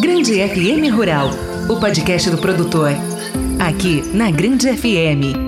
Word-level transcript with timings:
Grande 0.00 0.32
FM 0.48 0.92
Rural, 0.94 1.30
o 1.68 1.78
podcast 1.78 2.28
do 2.30 2.38
produtor. 2.38 2.90
Aqui 3.60 4.02
na 4.12 4.30
Grande 4.30 4.68
FM. 4.76 5.47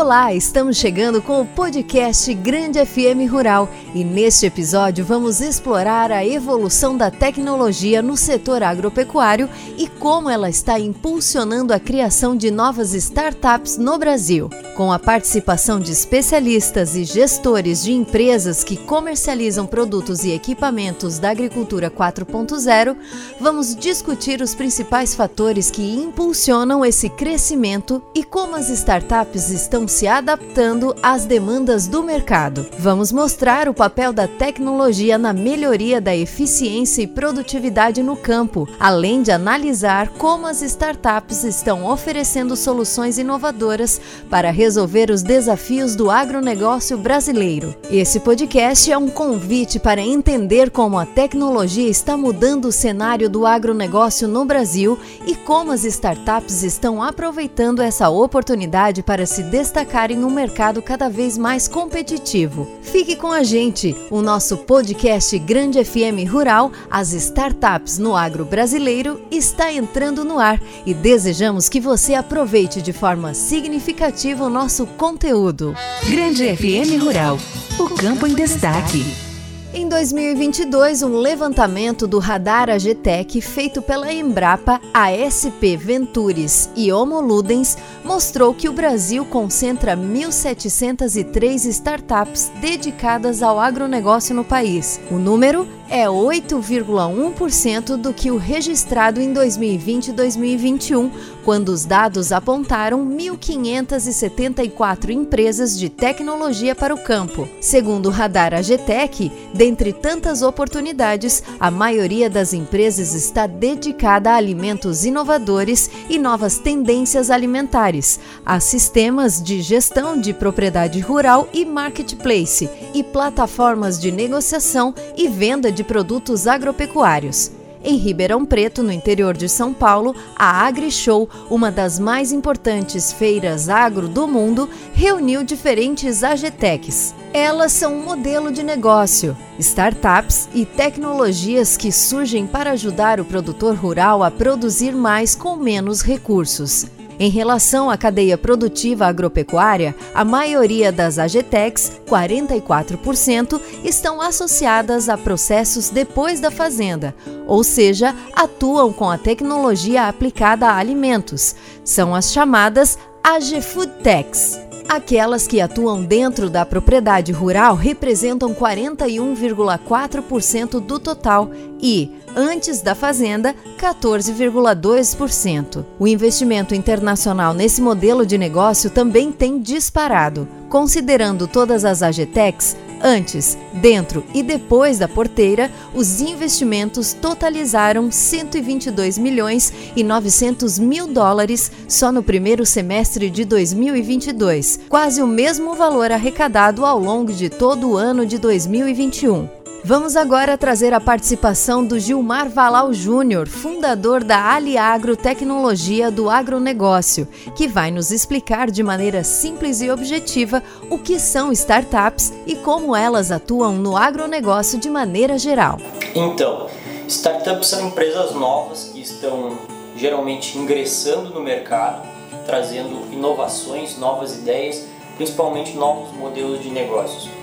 Olá, 0.00 0.32
estamos 0.32 0.76
chegando 0.76 1.20
com 1.20 1.40
o 1.40 1.44
podcast 1.44 2.32
Grande 2.32 2.78
FM 2.86 3.28
Rural 3.28 3.68
e 3.92 4.04
neste 4.04 4.46
episódio 4.46 5.04
vamos 5.04 5.40
explorar 5.40 6.12
a 6.12 6.24
evolução 6.24 6.96
da 6.96 7.10
tecnologia 7.10 8.00
no 8.00 8.16
setor 8.16 8.62
agropecuário 8.62 9.50
e 9.76 9.88
como 9.88 10.30
ela 10.30 10.48
está 10.48 10.78
impulsionando 10.78 11.74
a 11.74 11.80
criação 11.80 12.36
de 12.36 12.48
novas 12.48 12.94
startups 12.94 13.76
no 13.76 13.98
Brasil. 13.98 14.48
Com 14.76 14.92
a 14.92 15.00
participação 15.00 15.80
de 15.80 15.90
especialistas 15.90 16.94
e 16.94 17.02
gestores 17.02 17.82
de 17.82 17.92
empresas 17.92 18.62
que 18.62 18.76
comercializam 18.76 19.66
produtos 19.66 20.22
e 20.22 20.30
equipamentos 20.30 21.18
da 21.18 21.30
agricultura 21.30 21.90
4.0, 21.90 22.96
vamos 23.40 23.74
discutir 23.74 24.40
os 24.40 24.54
principais 24.54 25.16
fatores 25.16 25.68
que 25.68 25.82
impulsionam 25.82 26.84
esse 26.84 27.08
crescimento 27.08 28.00
e 28.14 28.22
como 28.22 28.54
as 28.54 28.68
startups 28.68 29.50
estão 29.50 29.87
se 29.88 30.06
adaptando 30.06 30.94
às 31.02 31.24
demandas 31.24 31.86
do 31.86 32.02
mercado. 32.02 32.66
Vamos 32.78 33.10
mostrar 33.10 33.68
o 33.68 33.74
papel 33.74 34.12
da 34.12 34.28
tecnologia 34.28 35.16
na 35.16 35.32
melhoria 35.32 36.00
da 36.00 36.14
eficiência 36.14 37.00
e 37.00 37.06
produtividade 37.06 38.02
no 38.02 38.14
campo, 38.14 38.68
além 38.78 39.22
de 39.22 39.30
analisar 39.30 40.10
como 40.10 40.46
as 40.46 40.60
startups 40.60 41.42
estão 41.44 41.90
oferecendo 41.90 42.54
soluções 42.54 43.16
inovadoras 43.16 43.98
para 44.28 44.50
resolver 44.50 45.10
os 45.10 45.22
desafios 45.22 45.96
do 45.96 46.10
agronegócio 46.10 46.98
brasileiro. 46.98 47.74
Esse 47.90 48.20
podcast 48.20 48.92
é 48.92 48.98
um 48.98 49.08
convite 49.08 49.78
para 49.78 50.02
entender 50.02 50.70
como 50.70 50.98
a 50.98 51.06
tecnologia 51.06 51.88
está 51.88 52.14
mudando 52.14 52.66
o 52.66 52.72
cenário 52.72 53.30
do 53.30 53.46
agronegócio 53.46 54.28
no 54.28 54.44
Brasil 54.44 54.98
e 55.26 55.34
como 55.34 55.72
as 55.72 55.84
startups 55.84 56.62
estão 56.62 57.02
aproveitando 57.02 57.80
essa 57.80 58.10
oportunidade 58.10 59.02
para 59.02 59.24
se 59.24 59.42
destacar 59.42 59.77
destacar 59.78 60.10
em 60.10 60.24
um 60.24 60.30
mercado 60.30 60.82
cada 60.82 61.08
vez 61.08 61.38
mais 61.38 61.68
competitivo. 61.68 62.66
Fique 62.82 63.14
com 63.14 63.30
a 63.30 63.44
gente, 63.44 63.94
o 64.10 64.20
nosso 64.20 64.56
podcast 64.56 65.38
Grande 65.38 65.84
FM 65.84 66.28
Rural, 66.28 66.72
as 66.90 67.12
startups 67.12 67.96
no 67.96 68.16
agro 68.16 68.44
brasileiro, 68.44 69.20
está 69.30 69.72
entrando 69.72 70.24
no 70.24 70.40
ar 70.40 70.60
e 70.84 70.92
desejamos 70.92 71.68
que 71.68 71.80
você 71.80 72.14
aproveite 72.14 72.82
de 72.82 72.92
forma 72.92 73.34
significativa 73.34 74.44
o 74.44 74.50
nosso 74.50 74.84
conteúdo. 74.84 75.74
Grande 76.08 76.56
FM 76.56 77.00
Rural, 77.00 77.38
o 77.78 77.88
campo 77.94 78.26
em 78.26 78.34
destaque. 78.34 79.27
Em 79.72 79.86
2022, 79.86 81.02
um 81.02 81.18
levantamento 81.18 82.06
do 82.06 82.18
radar 82.18 82.70
AGTEC 82.70 83.42
feito 83.42 83.82
pela 83.82 84.10
Embrapa, 84.10 84.80
ASP 84.94 85.76
Ventures 85.76 86.70
e 86.74 86.90
Homo 86.90 87.20
Ludens 87.20 87.76
mostrou 88.02 88.54
que 88.54 88.66
o 88.66 88.72
Brasil 88.72 89.26
concentra 89.26 89.94
1.703 89.94 91.66
startups 91.66 92.50
dedicadas 92.62 93.42
ao 93.42 93.60
agronegócio 93.60 94.34
no 94.34 94.42
país. 94.42 94.98
O 95.10 95.18
número 95.18 95.68
é 95.90 96.06
8,1% 96.06 97.96
do 97.96 98.12
que 98.12 98.30
o 98.30 98.36
registrado 98.36 99.20
em 99.20 99.32
2020 99.32 100.08
e 100.08 100.12
2021, 100.12 101.10
quando 101.44 101.70
os 101.70 101.84
dados 101.84 102.30
apontaram 102.30 103.06
1.574 103.06 105.10
empresas 105.10 105.78
de 105.78 105.88
tecnologia 105.88 106.74
para 106.74 106.94
o 106.94 107.02
campo. 107.02 107.48
Segundo 107.60 108.06
o 108.06 108.10
radar 108.10 108.54
AGTEC, 108.54 109.32
dentre 109.54 109.92
tantas 109.92 110.42
oportunidades, 110.42 111.42
a 111.58 111.70
maioria 111.70 112.28
das 112.28 112.52
empresas 112.52 113.14
está 113.14 113.46
dedicada 113.46 114.32
a 114.32 114.36
alimentos 114.36 115.04
inovadores 115.04 115.90
e 116.08 116.18
novas 116.18 116.58
tendências 116.58 117.30
alimentares, 117.30 118.20
a 118.44 118.60
sistemas 118.60 119.42
de 119.42 119.62
gestão 119.62 120.20
de 120.20 120.34
propriedade 120.34 121.00
rural 121.00 121.48
e 121.52 121.64
marketplace, 121.64 122.68
e 122.94 123.02
plataformas 123.02 123.98
de 123.98 124.12
negociação 124.12 124.94
e 125.16 125.28
venda 125.28 125.72
de 125.72 125.77
de 125.78 125.84
produtos 125.84 126.48
agropecuários. 126.48 127.52
Em 127.84 127.96
Ribeirão 127.96 128.44
Preto, 128.44 128.82
no 128.82 128.90
interior 128.90 129.36
de 129.36 129.48
São 129.48 129.72
Paulo, 129.72 130.12
a 130.34 130.66
AgriShow, 130.66 131.30
uma 131.48 131.70
das 131.70 132.00
mais 132.00 132.32
importantes 132.32 133.12
feiras 133.12 133.68
agro 133.68 134.08
do 134.08 134.26
mundo, 134.26 134.68
reuniu 134.92 135.44
diferentes 135.44 136.24
AGTECs. 136.24 137.14
Elas 137.32 137.70
são 137.70 137.94
um 137.94 138.02
modelo 138.02 138.50
de 138.50 138.64
negócio, 138.64 139.36
startups 139.60 140.48
e 140.52 140.66
tecnologias 140.66 141.76
que 141.76 141.92
surgem 141.92 142.44
para 142.44 142.72
ajudar 142.72 143.20
o 143.20 143.24
produtor 143.24 143.76
rural 143.76 144.24
a 144.24 144.30
produzir 144.32 144.92
mais 144.92 145.36
com 145.36 145.54
menos 145.54 146.02
recursos. 146.02 146.97
Em 147.18 147.30
relação 147.30 147.90
à 147.90 147.96
cadeia 147.96 148.38
produtiva 148.38 149.06
agropecuária, 149.06 149.94
a 150.14 150.24
maioria 150.24 150.92
das 150.92 151.18
AGTECs, 151.18 152.00
44%, 152.06 153.60
estão 153.82 154.20
associadas 154.20 155.08
a 155.08 155.18
processos 155.18 155.90
depois 155.90 156.38
da 156.38 156.50
fazenda, 156.50 157.14
ou 157.46 157.64
seja, 157.64 158.14
atuam 158.32 158.92
com 158.92 159.10
a 159.10 159.18
tecnologia 159.18 160.04
aplicada 160.04 160.68
a 160.68 160.76
alimentos. 160.76 161.56
São 161.84 162.14
as 162.14 162.32
chamadas 162.32 162.96
AgFoodTechs. 163.24 164.67
Aquelas 164.88 165.46
que 165.46 165.60
atuam 165.60 166.02
dentro 166.02 166.48
da 166.48 166.64
propriedade 166.64 167.30
rural 167.30 167.74
representam 167.74 168.54
41,4% 168.54 170.80
do 170.80 170.98
total 170.98 171.50
e, 171.78 172.10
antes 172.34 172.80
da 172.80 172.94
fazenda, 172.94 173.54
14,2%. 173.78 175.84
O 175.98 176.08
investimento 176.08 176.74
internacional 176.74 177.52
nesse 177.52 177.82
modelo 177.82 178.24
de 178.24 178.38
negócio 178.38 178.88
também 178.88 179.30
tem 179.30 179.60
disparado. 179.60 180.48
Considerando 180.70 181.46
todas 181.46 181.84
as 181.84 182.02
AGTECs, 182.02 182.74
Antes, 183.02 183.56
dentro 183.74 184.24
e 184.34 184.42
depois 184.42 184.98
da 184.98 185.06
porteira, 185.06 185.70
os 185.94 186.20
investimentos 186.20 187.12
totalizaram 187.12 188.10
122 188.10 189.18
milhões 189.18 189.72
e 189.94 190.02
900 190.02 190.78
mil 190.78 191.06
dólares 191.06 191.70
só 191.86 192.10
no 192.10 192.22
primeiro 192.22 192.66
semestre 192.66 193.30
de 193.30 193.44
2022, 193.44 194.80
quase 194.88 195.22
o 195.22 195.26
mesmo 195.26 195.74
valor 195.74 196.10
arrecadado 196.10 196.84
ao 196.84 196.98
longo 196.98 197.32
de 197.32 197.48
todo 197.48 197.90
o 197.90 197.96
ano 197.96 198.26
de 198.26 198.38
2021. 198.38 199.57
Vamos 199.84 200.16
agora 200.16 200.58
trazer 200.58 200.92
a 200.92 201.00
participação 201.00 201.84
do 201.84 201.98
Gilmar 201.98 202.50
Valal 202.50 202.92
Júnior, 202.92 203.46
fundador 203.46 204.24
da 204.24 204.52
Aliagro 204.52 205.16
Tecnologia 205.16 206.10
do 206.10 206.28
Agronegócio, 206.28 207.28
que 207.56 207.68
vai 207.68 207.90
nos 207.90 208.10
explicar 208.10 208.70
de 208.70 208.82
maneira 208.82 209.22
simples 209.22 209.80
e 209.80 209.90
objetiva 209.90 210.62
o 210.90 210.98
que 210.98 211.18
são 211.18 211.52
startups 211.52 212.32
e 212.46 212.56
como 212.56 212.94
elas 212.94 213.30
atuam 213.30 213.72
no 213.72 213.96
agronegócio 213.96 214.78
de 214.78 214.90
maneira 214.90 215.38
geral. 215.38 215.78
Então, 216.14 216.68
startups 217.06 217.68
são 217.68 217.86
empresas 217.86 218.34
novas 218.34 218.90
que 218.92 219.00
estão 219.00 219.56
geralmente 219.96 220.58
ingressando 220.58 221.30
no 221.30 221.40
mercado, 221.40 222.06
trazendo 222.44 223.12
inovações, 223.12 223.96
novas 223.96 224.34
ideias, 224.34 224.86
principalmente 225.16 225.76
novos 225.76 226.12
modelos 226.16 226.62
de 226.62 226.68
negócios. 226.68 227.37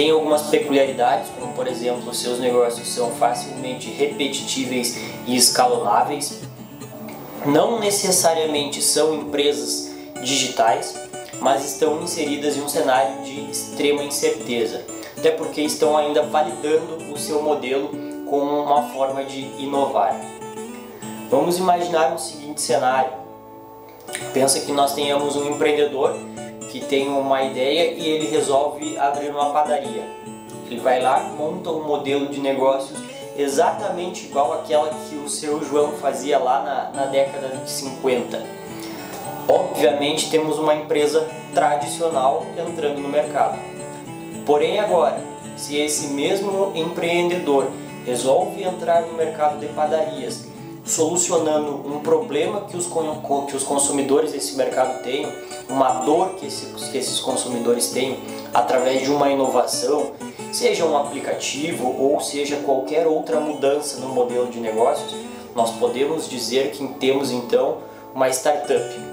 Tem 0.00 0.10
algumas 0.10 0.44
peculiaridades, 0.44 1.28
como 1.38 1.52
por 1.52 1.66
exemplo, 1.66 2.14
seus 2.14 2.38
negócios 2.38 2.88
são 2.88 3.10
facilmente 3.10 3.90
repetitíveis 3.90 4.96
e 5.26 5.36
escalonáveis. 5.36 6.40
Não 7.44 7.78
necessariamente 7.78 8.80
são 8.80 9.14
empresas 9.14 9.90
digitais, 10.22 10.94
mas 11.38 11.66
estão 11.66 12.00
inseridas 12.00 12.56
em 12.56 12.62
um 12.62 12.68
cenário 12.70 13.22
de 13.24 13.50
extrema 13.50 14.02
incerteza, 14.02 14.86
até 15.18 15.32
porque 15.32 15.60
estão 15.60 15.94
ainda 15.94 16.22
validando 16.22 17.12
o 17.12 17.18
seu 17.18 17.42
modelo 17.42 17.90
como 18.24 18.62
uma 18.62 18.84
forma 18.94 19.22
de 19.22 19.40
inovar. 19.62 20.18
Vamos 21.28 21.58
imaginar 21.58 22.14
o 22.14 22.18
seguinte 22.18 22.62
cenário: 22.62 23.12
pensa 24.32 24.60
que 24.60 24.72
nós 24.72 24.94
tenhamos 24.94 25.36
um 25.36 25.50
empreendedor 25.50 26.16
que 26.70 26.80
tem 26.80 27.08
uma 27.08 27.42
ideia 27.42 27.92
e 27.92 28.08
ele 28.08 28.28
resolve 28.28 28.96
abrir 28.96 29.30
uma 29.30 29.50
padaria. 29.50 30.04
Ele 30.66 30.80
vai 30.80 31.02
lá, 31.02 31.20
monta 31.36 31.70
um 31.70 31.84
modelo 31.84 32.28
de 32.28 32.40
negócios 32.40 32.98
exatamente 33.36 34.26
igual 34.26 34.52
àquela 34.52 34.90
que 34.90 35.16
o 35.16 35.28
seu 35.28 35.64
João 35.64 35.92
fazia 35.92 36.38
lá 36.38 36.62
na, 36.94 37.00
na 37.00 37.06
década 37.06 37.48
de 37.48 37.70
50. 37.70 38.42
Obviamente 39.48 40.30
temos 40.30 40.58
uma 40.58 40.74
empresa 40.74 41.26
tradicional 41.52 42.46
entrando 42.56 43.00
no 43.00 43.08
mercado. 43.08 43.58
Porém 44.46 44.78
agora, 44.78 45.20
se 45.56 45.76
esse 45.76 46.08
mesmo 46.08 46.72
empreendedor 46.74 47.68
resolve 48.06 48.62
entrar 48.62 49.02
no 49.02 49.14
mercado 49.14 49.58
de 49.58 49.66
padarias 49.66 50.46
solucionando 50.90 51.86
um 51.86 52.00
problema 52.00 52.62
que 52.62 52.76
os, 52.76 52.86
que 53.48 53.56
os 53.56 53.62
consumidores 53.62 54.32
desse 54.32 54.56
mercado 54.56 55.02
têm, 55.02 55.26
uma 55.68 56.00
dor 56.00 56.30
que 56.30 56.46
esses, 56.46 56.88
que 56.88 56.98
esses 56.98 57.20
consumidores 57.20 57.90
têm, 57.90 58.18
através 58.52 59.02
de 59.02 59.10
uma 59.10 59.30
inovação, 59.30 60.10
seja 60.52 60.84
um 60.84 60.96
aplicativo 60.96 61.94
ou 61.96 62.20
seja 62.20 62.56
qualquer 62.56 63.06
outra 63.06 63.38
mudança 63.38 64.00
no 64.00 64.08
modelo 64.08 64.48
de 64.48 64.58
negócios, 64.58 65.14
nós 65.54 65.70
podemos 65.70 66.28
dizer 66.28 66.72
que 66.72 66.86
temos 66.94 67.30
então 67.30 67.78
uma 68.12 68.28
startup, 68.28 69.10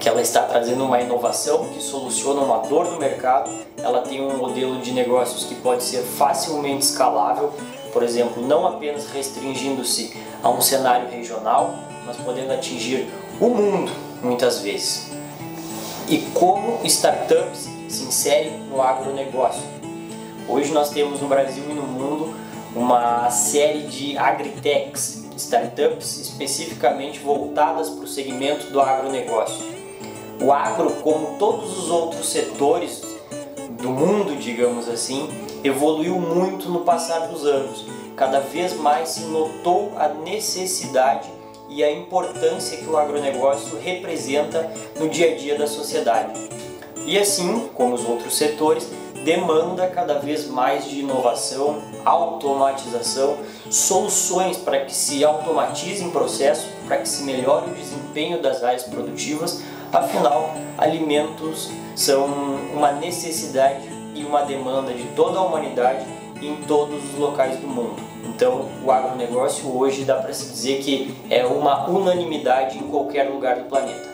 que 0.00 0.08
ela 0.08 0.20
está 0.20 0.42
trazendo 0.42 0.84
uma 0.84 1.00
inovação 1.00 1.66
que 1.68 1.80
soluciona 1.80 2.40
uma 2.40 2.58
dor 2.58 2.88
do 2.88 2.98
mercado, 2.98 3.50
ela 3.76 4.00
tem 4.00 4.20
um 4.20 4.36
modelo 4.36 4.80
de 4.80 4.92
negócios 4.92 5.44
que 5.44 5.54
pode 5.56 5.84
ser 5.84 6.02
facilmente 6.02 6.84
escalável, 6.84 7.52
por 7.92 8.02
exemplo, 8.02 8.44
não 8.44 8.66
apenas 8.66 9.06
restringindo-se 9.10 10.14
a 10.42 10.50
um 10.50 10.60
cenário 10.60 11.08
regional, 11.10 11.74
mas 12.06 12.16
podendo 12.16 12.52
atingir 12.52 13.08
o 13.40 13.48
mundo 13.48 13.92
muitas 14.22 14.60
vezes. 14.60 15.10
E 16.08 16.18
como 16.32 16.80
startups 16.84 17.68
se 17.88 18.04
inserem 18.04 18.60
no 18.70 18.80
agronegócio? 18.80 19.62
Hoje 20.48 20.72
nós 20.72 20.90
temos 20.90 21.20
no 21.20 21.28
Brasil 21.28 21.64
e 21.68 21.74
no 21.74 21.82
mundo 21.82 22.34
uma 22.74 23.30
série 23.30 23.82
de 23.82 24.16
agritechs, 24.16 25.24
startups 25.36 26.18
especificamente 26.18 27.18
voltadas 27.18 27.90
para 27.90 28.04
o 28.04 28.08
segmento 28.08 28.70
do 28.70 28.80
agronegócio. 28.80 29.66
O 30.40 30.52
agro, 30.52 30.90
como 31.02 31.38
todos 31.38 31.76
os 31.78 31.90
outros 31.90 32.28
setores 32.28 33.02
do 33.82 33.90
mundo, 33.90 34.36
digamos 34.36 34.88
assim, 34.88 35.28
evoluiu 35.64 36.18
muito 36.18 36.68
no 36.68 36.80
passar 36.80 37.28
dos 37.28 37.44
anos. 37.44 37.86
Cada 38.16 38.40
vez 38.40 38.74
mais 38.74 39.10
se 39.10 39.20
notou 39.22 39.92
a 39.96 40.08
necessidade 40.08 41.28
e 41.68 41.84
a 41.84 41.92
importância 41.92 42.78
que 42.78 42.88
o 42.88 42.96
agronegócio 42.96 43.78
representa 43.78 44.70
no 44.98 45.08
dia 45.08 45.32
a 45.32 45.36
dia 45.36 45.58
da 45.58 45.66
sociedade. 45.66 46.32
E 47.04 47.18
assim, 47.18 47.68
como 47.74 47.94
os 47.94 48.04
outros 48.04 48.36
setores, 48.36 48.88
demanda 49.24 49.86
cada 49.88 50.18
vez 50.18 50.46
mais 50.46 50.88
de 50.88 51.00
inovação, 51.00 51.82
automatização, 52.04 53.36
soluções 53.70 54.56
para 54.56 54.84
que 54.84 54.94
se 54.94 55.24
automatizem 55.24 56.10
processos, 56.10 56.66
para 56.86 56.98
que 56.98 57.08
se 57.08 57.22
melhore 57.24 57.70
o 57.70 57.74
desempenho 57.74 58.40
das 58.40 58.62
áreas 58.62 58.84
produtivas. 58.84 59.62
Afinal, 59.92 60.54
alimentos 60.76 61.70
são 61.94 62.26
uma 62.74 62.92
necessidade 62.92 63.97
e 64.18 64.24
uma 64.24 64.42
demanda 64.42 64.92
de 64.92 65.04
toda 65.14 65.38
a 65.38 65.42
humanidade 65.42 66.04
em 66.42 66.56
todos 66.66 67.02
os 67.12 67.18
locais 67.18 67.56
do 67.58 67.66
mundo. 67.66 67.96
Então, 68.24 68.68
o 68.84 68.90
agronegócio 68.90 69.76
hoje 69.76 70.04
dá 70.04 70.16
para 70.16 70.32
se 70.32 70.50
dizer 70.50 70.80
que 70.80 71.14
é 71.30 71.44
uma 71.46 71.88
unanimidade 71.88 72.78
em 72.78 72.88
qualquer 72.88 73.30
lugar 73.30 73.56
do 73.56 73.64
planeta. 73.68 74.08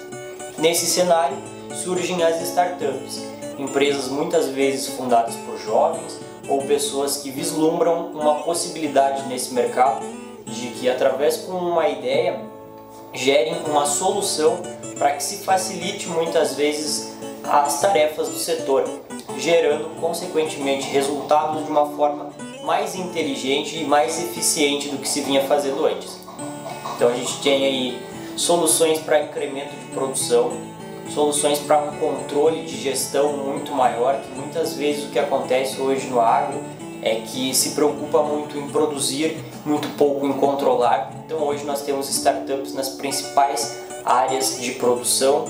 Nesse 0.58 0.86
cenário, 0.86 1.36
surgem 1.74 2.22
as 2.22 2.40
startups, 2.42 3.22
empresas 3.58 4.08
muitas 4.08 4.48
vezes 4.48 4.88
fundadas 4.88 5.34
por 5.36 5.58
jovens 5.58 6.20
ou 6.48 6.62
pessoas 6.62 7.18
que 7.18 7.30
vislumbram 7.30 8.12
uma 8.12 8.42
possibilidade 8.42 9.26
nesse 9.28 9.52
mercado 9.52 10.04
de 10.46 10.68
que 10.68 10.88
através 10.88 11.38
com 11.38 11.52
uma 11.52 11.88
ideia 11.88 12.40
gerem 13.12 13.56
uma 13.66 13.86
solução 13.86 14.58
para 14.98 15.12
que 15.12 15.22
se 15.22 15.44
facilite 15.44 16.08
muitas 16.08 16.54
vezes 16.54 17.14
as 17.44 17.80
tarefas 17.80 18.28
do 18.28 18.38
setor, 18.38 18.84
gerando 19.38 20.00
consequentemente 20.00 20.86
resultados 20.88 21.64
de 21.64 21.70
uma 21.70 21.86
forma 21.86 22.30
mais 22.64 22.94
inteligente 22.94 23.78
e 23.78 23.84
mais 23.84 24.22
eficiente 24.22 24.88
do 24.88 24.98
que 24.98 25.08
se 25.08 25.20
vinha 25.20 25.42
fazendo 25.44 25.84
antes. 25.86 26.18
Então 26.96 27.08
a 27.08 27.14
gente 27.14 27.40
tem 27.42 27.64
aí 27.64 28.02
soluções 28.36 28.98
para 29.00 29.22
incremento 29.22 29.74
de 29.76 29.86
produção, 29.86 30.52
soluções 31.10 31.58
para 31.58 31.78
um 31.78 31.96
controle 31.98 32.64
de 32.64 32.80
gestão 32.80 33.32
muito 33.36 33.72
maior, 33.72 34.20
que 34.20 34.30
muitas 34.38 34.74
vezes 34.74 35.04
o 35.04 35.08
que 35.08 35.18
acontece 35.18 35.80
hoje 35.80 36.06
no 36.06 36.20
agro 36.20 36.60
é 37.02 37.16
que 37.16 37.54
se 37.54 37.70
preocupa 37.70 38.22
muito 38.22 38.56
em 38.56 38.68
produzir, 38.68 39.36
muito 39.66 39.88
pouco 39.96 40.26
em 40.26 40.32
controlar. 40.32 41.12
Então 41.24 41.38
hoje 41.42 41.64
nós 41.64 41.82
temos 41.82 42.08
startups 42.08 42.72
nas 42.72 42.88
principais 42.90 43.78
áreas 44.04 44.58
de 44.60 44.72
produção, 44.72 45.44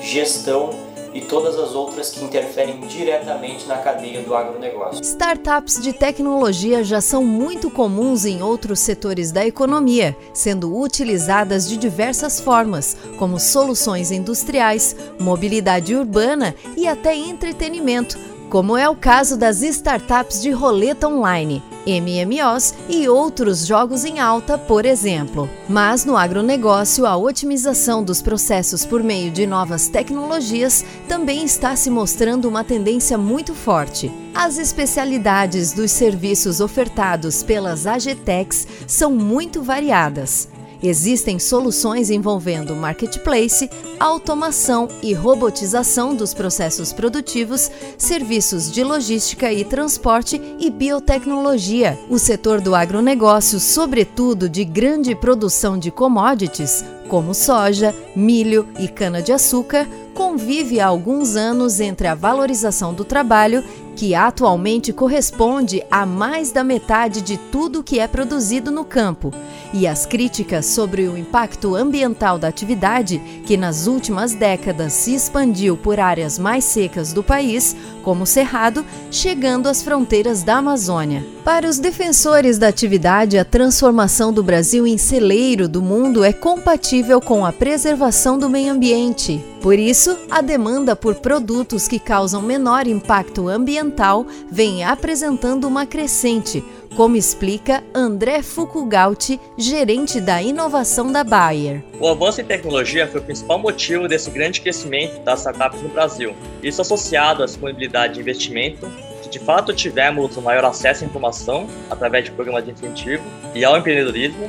gestão 0.00 0.70
e 1.18 1.20
todas 1.22 1.58
as 1.58 1.74
outras 1.74 2.10
que 2.10 2.24
interferem 2.24 2.78
diretamente 2.82 3.66
na 3.66 3.78
cadeia 3.78 4.22
do 4.22 4.36
agronegócio. 4.36 5.02
Startups 5.02 5.82
de 5.82 5.92
tecnologia 5.92 6.84
já 6.84 7.00
são 7.00 7.24
muito 7.24 7.68
comuns 7.68 8.24
em 8.24 8.40
outros 8.40 8.78
setores 8.78 9.32
da 9.32 9.44
economia, 9.44 10.16
sendo 10.32 10.78
utilizadas 10.78 11.68
de 11.68 11.76
diversas 11.76 12.40
formas, 12.40 12.96
como 13.18 13.40
soluções 13.40 14.12
industriais, 14.12 14.94
mobilidade 15.18 15.94
urbana 15.94 16.54
e 16.76 16.86
até 16.86 17.16
entretenimento, 17.16 18.16
como 18.48 18.76
é 18.76 18.88
o 18.88 18.96
caso 18.96 19.36
das 19.36 19.62
startups 19.62 20.40
de 20.40 20.50
roleta 20.50 21.08
online. 21.08 21.62
MMOs 21.86 22.74
e 22.88 23.08
outros 23.08 23.66
jogos 23.66 24.04
em 24.04 24.20
alta, 24.20 24.58
por 24.58 24.84
exemplo. 24.84 25.48
Mas 25.68 26.04
no 26.04 26.16
agronegócio, 26.16 27.06
a 27.06 27.16
otimização 27.16 28.04
dos 28.04 28.20
processos 28.20 28.84
por 28.84 29.02
meio 29.02 29.30
de 29.30 29.46
novas 29.46 29.88
tecnologias 29.88 30.84
também 31.08 31.44
está 31.44 31.74
se 31.76 31.88
mostrando 31.88 32.46
uma 32.46 32.62
tendência 32.62 33.16
muito 33.16 33.54
forte. 33.54 34.12
As 34.34 34.58
especialidades 34.58 35.72
dos 35.72 35.90
serviços 35.90 36.60
ofertados 36.60 37.42
pelas 37.42 37.86
AGTECs 37.86 38.66
são 38.86 39.10
muito 39.10 39.62
variadas. 39.62 40.48
Existem 40.82 41.38
soluções 41.38 42.08
envolvendo 42.08 42.76
marketplace, 42.76 43.68
automação 43.98 44.88
e 45.02 45.12
robotização 45.12 46.14
dos 46.14 46.32
processos 46.32 46.92
produtivos, 46.92 47.70
serviços 47.96 48.70
de 48.70 48.84
logística 48.84 49.52
e 49.52 49.64
transporte 49.64 50.40
e 50.60 50.70
biotecnologia. 50.70 51.98
O 52.08 52.18
setor 52.18 52.60
do 52.60 52.74
agronegócio, 52.74 53.58
sobretudo 53.58 54.48
de 54.48 54.64
grande 54.64 55.14
produção 55.14 55.76
de 55.76 55.90
commodities, 55.90 56.84
como 57.08 57.34
soja, 57.34 57.94
milho 58.14 58.68
e 58.78 58.86
cana-de-açúcar, 58.86 59.88
convive 60.18 60.80
há 60.80 60.86
alguns 60.88 61.36
anos 61.36 61.78
entre 61.78 62.08
a 62.08 62.14
valorização 62.16 62.92
do 62.92 63.04
trabalho 63.04 63.62
que 63.94 64.16
atualmente 64.16 64.92
corresponde 64.92 65.82
a 65.88 66.04
mais 66.04 66.50
da 66.50 66.64
metade 66.64 67.20
de 67.20 67.36
tudo 67.36 67.84
que 67.84 68.00
é 68.00 68.06
produzido 68.06 68.70
no 68.70 68.84
campo, 68.84 69.32
e 69.72 69.88
as 69.88 70.06
críticas 70.06 70.66
sobre 70.66 71.08
o 71.08 71.18
impacto 71.18 71.74
ambiental 71.74 72.38
da 72.38 72.46
atividade, 72.46 73.18
que 73.44 73.56
nas 73.56 73.88
últimas 73.88 74.34
décadas 74.34 74.92
se 74.92 75.14
expandiu 75.14 75.76
por 75.76 75.98
áreas 75.98 76.38
mais 76.38 76.62
secas 76.64 77.12
do 77.12 77.24
país, 77.24 77.74
como 78.02 78.22
o 78.22 78.26
Cerrado, 78.26 78.84
chegando 79.10 79.68
às 79.68 79.82
fronteiras 79.82 80.44
da 80.44 80.58
Amazônia. 80.58 81.24
Para 81.44 81.68
os 81.68 81.80
defensores 81.80 82.56
da 82.56 82.68
atividade, 82.68 83.36
a 83.36 83.44
transformação 83.44 84.32
do 84.32 84.44
Brasil 84.44 84.86
em 84.86 84.96
celeiro 84.96 85.68
do 85.68 85.82
mundo 85.82 86.22
é 86.22 86.32
compatível 86.32 87.20
com 87.20 87.44
a 87.44 87.52
preservação 87.52 88.38
do 88.38 88.48
meio 88.48 88.72
ambiente. 88.72 89.44
Por 89.60 89.76
isso, 89.76 90.16
a 90.30 90.40
demanda 90.40 90.94
por 90.94 91.16
produtos 91.16 91.88
que 91.88 91.98
causam 91.98 92.40
menor 92.40 92.86
impacto 92.86 93.48
ambiental 93.48 94.24
vem 94.50 94.84
apresentando 94.84 95.66
uma 95.66 95.84
crescente, 95.84 96.64
como 96.94 97.16
explica 97.16 97.82
André 97.92 98.40
Fukugauti, 98.40 99.40
gerente 99.56 100.20
da 100.20 100.40
inovação 100.40 101.10
da 101.10 101.24
Bayer. 101.24 101.82
O 101.98 102.06
avanço 102.06 102.40
em 102.40 102.44
tecnologia 102.44 103.08
foi 103.08 103.20
o 103.20 103.24
principal 103.24 103.58
motivo 103.58 104.06
desse 104.06 104.30
grande 104.30 104.60
crescimento 104.60 105.20
das 105.24 105.40
startups 105.40 105.82
no 105.82 105.88
Brasil. 105.88 106.36
Isso 106.62 106.80
associado 106.80 107.42
à 107.42 107.46
disponibilidade 107.46 108.14
de 108.14 108.20
investimento, 108.20 108.88
que 109.22 109.28
de 109.28 109.40
fato 109.40 109.74
tivemos 109.74 110.36
um 110.36 110.40
maior 110.40 110.64
acesso 110.64 111.02
à 111.02 111.06
informação 111.06 111.66
através 111.90 112.24
de 112.24 112.30
programas 112.30 112.64
de 112.64 112.70
incentivo 112.70 113.24
e 113.56 113.64
ao 113.64 113.76
empreendedorismo, 113.76 114.48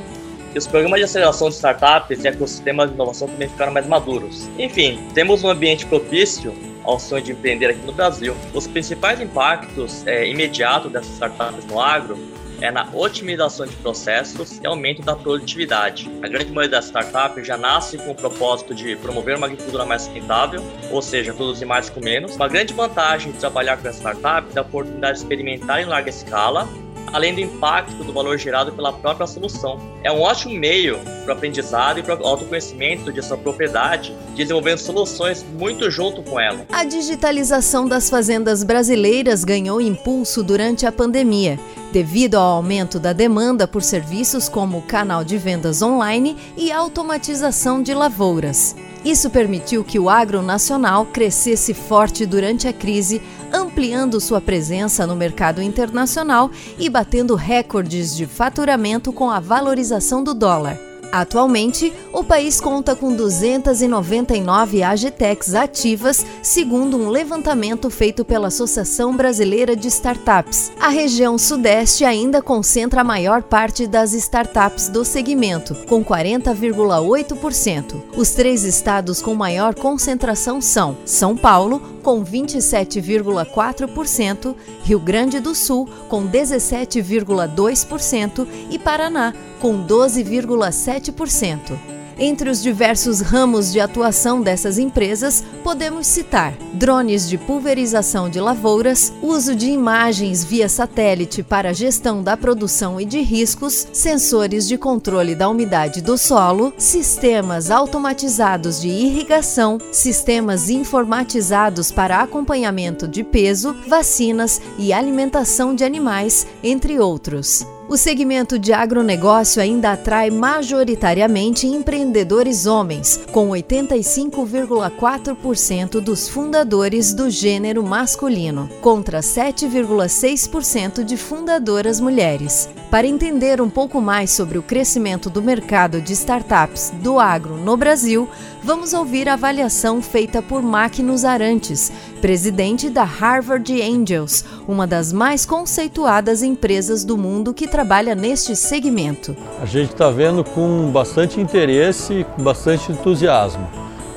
e 0.54 0.58
os 0.58 0.66
programas 0.66 0.98
de 0.98 1.04
aceleração 1.04 1.48
de 1.48 1.54
startups 1.54 2.24
e 2.24 2.28
ecossistemas 2.28 2.88
de 2.88 2.94
inovação 2.94 3.28
também 3.28 3.48
ficaram 3.48 3.72
mais 3.72 3.86
maduros. 3.86 4.48
Enfim, 4.58 5.00
temos 5.14 5.44
um 5.44 5.48
ambiente 5.48 5.86
propício 5.86 6.54
ao 6.84 6.98
sonho 6.98 7.22
de 7.22 7.32
empreender 7.32 7.66
aqui 7.66 7.84
no 7.84 7.92
Brasil. 7.92 8.34
Os 8.54 8.66
principais 8.66 9.20
impactos 9.20 10.06
é, 10.06 10.28
imediatos 10.28 10.90
dessas 10.90 11.12
startups 11.12 11.64
no 11.66 11.80
agro 11.80 12.18
é 12.60 12.70
na 12.70 12.86
otimização 12.92 13.66
de 13.66 13.74
processos 13.76 14.58
e 14.62 14.66
aumento 14.66 15.00
da 15.02 15.16
produtividade. 15.16 16.10
A 16.22 16.28
grande 16.28 16.52
maioria 16.52 16.70
das 16.70 16.86
startups 16.86 17.46
já 17.46 17.56
nasce 17.56 17.96
com 17.96 18.10
o 18.10 18.14
propósito 18.14 18.74
de 18.74 18.96
promover 18.96 19.36
uma 19.36 19.46
agricultura 19.46 19.86
mais 19.86 20.02
sustentável, 20.02 20.62
ou 20.90 21.00
seja, 21.00 21.32
produzir 21.32 21.64
mais 21.64 21.88
com 21.88 22.00
menos. 22.00 22.36
Uma 22.36 22.48
grande 22.48 22.74
vantagem 22.74 23.32
de 23.32 23.38
trabalhar 23.38 23.78
com 23.78 23.88
as 23.88 23.96
startups 23.96 24.54
é 24.54 24.58
a 24.58 24.62
oportunidade 24.62 25.14
de 25.14 25.24
experimentar 25.24 25.80
em 25.80 25.86
larga 25.86 26.10
escala 26.10 26.68
além 27.12 27.34
do 27.34 27.40
impacto 27.40 28.02
do 28.04 28.12
valor 28.12 28.38
gerado 28.38 28.72
pela 28.72 28.92
própria 28.92 29.26
solução. 29.26 29.78
É 30.02 30.10
um 30.10 30.20
ótimo 30.20 30.54
meio 30.54 30.98
para 31.24 31.34
o 31.34 31.36
aprendizado 31.36 31.98
e 31.98 32.02
para 32.02 32.20
o 32.20 32.26
autoconhecimento 32.26 33.12
de 33.12 33.22
sua 33.22 33.36
propriedade, 33.36 34.14
desenvolvendo 34.34 34.78
soluções 34.78 35.44
muito 35.58 35.90
junto 35.90 36.22
com 36.22 36.38
ela. 36.38 36.66
A 36.72 36.84
digitalização 36.84 37.86
das 37.86 38.08
fazendas 38.08 38.62
brasileiras 38.62 39.44
ganhou 39.44 39.80
impulso 39.80 40.42
durante 40.42 40.86
a 40.86 40.92
pandemia, 40.92 41.58
devido 41.92 42.36
ao 42.36 42.56
aumento 42.56 42.98
da 42.98 43.12
demanda 43.12 43.66
por 43.66 43.82
serviços 43.82 44.48
como 44.48 44.82
canal 44.82 45.24
de 45.24 45.36
vendas 45.36 45.82
online 45.82 46.36
e 46.56 46.70
automatização 46.70 47.82
de 47.82 47.92
lavouras. 47.94 48.76
Isso 49.04 49.30
permitiu 49.30 49.82
que 49.82 49.98
o 49.98 50.10
agro 50.10 50.42
nacional 50.42 51.06
crescesse 51.06 51.72
forte 51.72 52.26
durante 52.26 52.68
a 52.68 52.72
crise, 52.72 53.22
ampliando 53.52 54.20
sua 54.20 54.40
presença 54.40 55.06
no 55.06 55.14
mercado 55.14 55.62
internacional 55.62 56.50
e 56.78 56.88
batendo 56.88 57.34
recordes 57.34 58.16
de 58.16 58.26
faturamento 58.26 59.12
com 59.12 59.30
a 59.30 59.40
valorização 59.40 60.22
do 60.22 60.34
dólar. 60.34 60.89
Atualmente, 61.12 61.92
o 62.12 62.22
país 62.22 62.60
conta 62.60 62.94
com 62.94 63.14
299 63.14 64.82
Agitecs 64.82 65.54
ativas, 65.54 66.26
segundo 66.42 66.96
um 66.96 67.08
levantamento 67.08 67.90
feito 67.90 68.24
pela 68.24 68.48
Associação 68.48 69.16
Brasileira 69.16 69.74
de 69.74 69.88
Startups. 69.88 70.70
A 70.78 70.88
região 70.88 71.36
Sudeste 71.36 72.04
ainda 72.04 72.40
concentra 72.40 73.00
a 73.00 73.04
maior 73.04 73.42
parte 73.42 73.86
das 73.86 74.12
startups 74.12 74.88
do 74.88 75.04
segmento, 75.04 75.74
com 75.86 76.04
40,8%. 76.04 78.02
Os 78.16 78.30
três 78.30 78.64
estados 78.64 79.20
com 79.20 79.34
maior 79.34 79.74
concentração 79.74 80.60
são 80.60 80.96
São 81.04 81.36
Paulo, 81.36 81.82
com 82.02 82.24
27,4%, 82.24 84.54
Rio 84.84 85.00
Grande 85.00 85.40
do 85.40 85.54
Sul, 85.54 85.88
com 86.08 86.26
17,2% 86.26 88.46
e 88.70 88.78
Paraná, 88.78 89.34
com 89.60 89.86
12,7%. 89.86 92.00
Entre 92.22 92.50
os 92.50 92.62
diversos 92.62 93.22
ramos 93.22 93.72
de 93.72 93.80
atuação 93.80 94.42
dessas 94.42 94.78
empresas, 94.78 95.42
podemos 95.64 96.06
citar 96.06 96.52
drones 96.74 97.26
de 97.26 97.38
pulverização 97.38 98.28
de 98.28 98.38
lavouras, 98.38 99.10
uso 99.22 99.56
de 99.56 99.70
imagens 99.70 100.44
via 100.44 100.68
satélite 100.68 101.42
para 101.42 101.72
gestão 101.72 102.22
da 102.22 102.36
produção 102.36 103.00
e 103.00 103.06
de 103.06 103.22
riscos, 103.22 103.88
sensores 103.90 104.68
de 104.68 104.76
controle 104.76 105.34
da 105.34 105.48
umidade 105.48 106.02
do 106.02 106.18
solo, 106.18 106.74
sistemas 106.76 107.70
automatizados 107.70 108.82
de 108.82 108.88
irrigação, 108.88 109.78
sistemas 109.90 110.68
informatizados 110.68 111.90
para 111.90 112.20
acompanhamento 112.20 113.08
de 113.08 113.24
peso, 113.24 113.74
vacinas 113.88 114.60
e 114.78 114.92
alimentação 114.92 115.74
de 115.74 115.84
animais, 115.84 116.46
entre 116.62 117.00
outros. 117.00 117.66
O 117.90 117.96
segmento 117.96 118.56
de 118.56 118.72
agronegócio 118.72 119.60
ainda 119.60 119.90
atrai 119.90 120.30
majoritariamente 120.30 121.66
empreendedores 121.66 122.64
homens, 122.64 123.18
com 123.32 123.48
85,4% 123.48 125.98
dos 125.98 126.28
fundadores 126.28 127.12
do 127.12 127.28
gênero 127.28 127.82
masculino, 127.82 128.70
contra 128.80 129.18
7,6% 129.18 131.02
de 131.02 131.16
fundadoras 131.16 131.98
mulheres. 131.98 132.68
Para 132.92 133.08
entender 133.08 133.60
um 133.60 133.68
pouco 133.68 134.00
mais 134.00 134.30
sobre 134.30 134.56
o 134.56 134.62
crescimento 134.62 135.28
do 135.28 135.42
mercado 135.42 136.00
de 136.00 136.12
startups 136.12 136.92
do 137.02 137.18
agro 137.18 137.56
no 137.56 137.76
Brasil, 137.76 138.28
vamos 138.62 138.92
ouvir 138.92 139.28
a 139.28 139.34
avaliação 139.34 140.02
feita 140.02 140.42
por 140.42 140.62
Magnus 140.62 141.24
Arantes, 141.24 141.90
presidente 142.20 142.90
da 142.90 143.04
Harvard 143.04 143.80
Angels, 143.82 144.44
uma 144.68 144.86
das 144.86 145.12
mais 145.12 145.46
conceituadas 145.46 146.42
empresas 146.42 147.04
do 147.04 147.16
mundo 147.16 147.54
que 147.54 147.66
trabalha 147.66 148.14
neste 148.14 148.54
segmento. 148.54 149.36
A 149.60 149.66
gente 149.66 149.92
está 149.92 150.10
vendo 150.10 150.44
com 150.44 150.90
bastante 150.90 151.40
interesse 151.40 152.26
e 152.38 152.42
bastante 152.42 152.92
entusiasmo. 152.92 153.66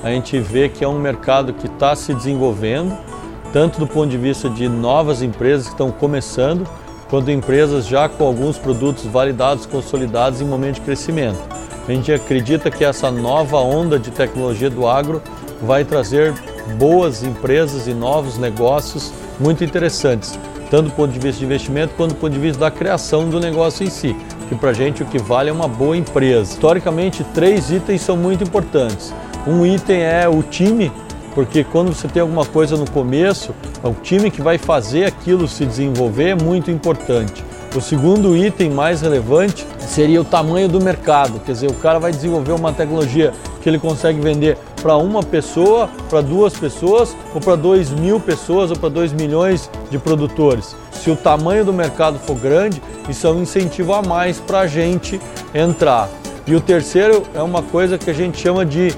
A 0.03 0.09
gente 0.09 0.37
vê 0.39 0.67
que 0.67 0.83
é 0.83 0.87
um 0.87 0.99
mercado 0.99 1.53
que 1.53 1.67
está 1.67 1.95
se 1.95 2.13
desenvolvendo, 2.13 2.97
tanto 3.53 3.79
do 3.79 3.87
ponto 3.87 4.09
de 4.09 4.17
vista 4.17 4.49
de 4.49 4.67
novas 4.67 5.21
empresas 5.21 5.67
que 5.67 5.73
estão 5.73 5.91
começando, 5.91 6.67
quanto 7.09 7.31
empresas 7.31 7.87
já 7.87 8.09
com 8.09 8.25
alguns 8.25 8.57
produtos 8.57 9.05
validados, 9.05 9.65
consolidados 9.65 10.41
em 10.41 10.45
momento 10.45 10.75
de 10.75 10.81
crescimento. 10.81 11.52
A 11.87 11.91
gente 11.91 12.11
acredita 12.13 12.71
que 12.71 12.85
essa 12.85 13.11
nova 13.11 13.57
onda 13.57 13.99
de 13.99 14.09
tecnologia 14.09 14.69
do 14.69 14.87
agro 14.87 15.21
vai 15.61 15.83
trazer 15.83 16.33
boas 16.77 17.23
empresas 17.23 17.87
e 17.87 17.93
novos 17.93 18.37
negócios 18.37 19.11
muito 19.37 19.65
interessantes, 19.65 20.39
tanto 20.71 20.89
do 20.89 20.91
ponto 20.91 21.11
de 21.11 21.19
vista 21.19 21.39
de 21.39 21.45
investimento 21.45 21.93
quanto 21.95 22.13
do 22.13 22.19
ponto 22.19 22.31
de 22.31 22.39
vista 22.39 22.59
da 22.59 22.71
criação 22.71 23.29
do 23.29 23.37
negócio 23.37 23.85
em 23.85 23.89
si, 23.89 24.15
que 24.47 24.55
para 24.55 24.69
a 24.69 24.73
gente 24.73 25.03
o 25.03 25.05
que 25.05 25.17
vale 25.17 25.49
é 25.49 25.53
uma 25.53 25.67
boa 25.67 25.97
empresa. 25.97 26.53
Historicamente, 26.53 27.21
três 27.33 27.69
itens 27.69 28.01
são 28.01 28.15
muito 28.15 28.43
importantes. 28.45 29.13
Um 29.45 29.65
item 29.65 30.01
é 30.03 30.27
o 30.27 30.41
time, 30.41 30.89
porque 31.35 31.65
quando 31.65 31.93
você 31.93 32.07
tem 32.07 32.21
alguma 32.21 32.45
coisa 32.45 32.77
no 32.77 32.89
começo, 32.89 33.53
é 33.83 33.87
o 33.87 33.93
time 33.93 34.31
que 34.31 34.41
vai 34.41 34.57
fazer 34.57 35.03
aquilo 35.03 35.49
se 35.49 35.65
desenvolver 35.65 36.29
é 36.29 36.35
muito 36.35 36.71
importante. 36.71 37.43
O 37.75 37.81
segundo 37.81 38.37
item 38.37 38.69
mais 38.69 39.01
relevante 39.01 39.65
seria 39.79 40.21
o 40.21 40.23
tamanho 40.23 40.69
do 40.69 40.79
mercado, 40.79 41.39
quer 41.39 41.53
dizer, 41.53 41.71
o 41.71 41.73
cara 41.73 41.97
vai 41.97 42.11
desenvolver 42.11 42.51
uma 42.51 42.71
tecnologia 42.71 43.33
que 43.63 43.67
ele 43.67 43.79
consegue 43.79 44.21
vender 44.21 44.59
para 44.79 44.95
uma 44.95 45.23
pessoa, 45.23 45.89
para 46.07 46.21
duas 46.21 46.53
pessoas, 46.53 47.17
ou 47.33 47.41
para 47.41 47.55
dois 47.55 47.89
mil 47.89 48.19
pessoas, 48.19 48.69
ou 48.69 48.77
para 48.77 48.89
dois 48.89 49.11
milhões 49.11 49.71
de 49.89 49.97
produtores. 49.97 50.75
Se 50.91 51.09
o 51.09 51.15
tamanho 51.15 51.65
do 51.65 51.73
mercado 51.73 52.19
for 52.19 52.35
grande, 52.35 52.79
isso 53.09 53.25
é 53.25 53.31
um 53.31 53.41
incentivo 53.41 53.93
a 53.93 54.03
mais 54.03 54.39
para 54.39 54.59
a 54.59 54.67
gente 54.67 55.19
entrar. 55.51 56.07
E 56.45 56.53
o 56.53 56.61
terceiro 56.61 57.23
é 57.33 57.41
uma 57.41 57.63
coisa 57.63 57.97
que 57.97 58.09
a 58.09 58.13
gente 58.13 58.37
chama 58.37 58.63
de 58.63 58.93